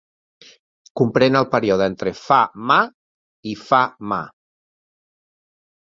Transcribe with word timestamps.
Comprèn 1.01 1.37
el 1.41 1.45
període 1.51 1.89
entre 1.93 2.15
fa 2.21 2.39
Ma 2.73 2.81
i 3.53 3.57
fa 3.69 3.85
Ma. 4.15 4.23